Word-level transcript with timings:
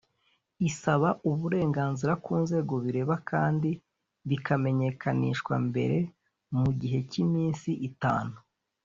isaba 0.69 1.09
uburenganzira 1.29 2.13
ku 2.23 2.33
nzego 2.43 2.73
bireba 2.83 3.15
kandi 3.29 3.69
bikamenyekanishwa 4.29 5.53
mbere 5.67 5.97
mu 6.59 6.69
gihe 6.79 6.99
cy’iminsi 7.09 7.69
itanu 7.89 8.35